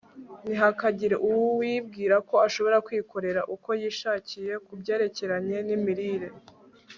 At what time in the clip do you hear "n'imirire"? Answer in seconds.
5.67-6.29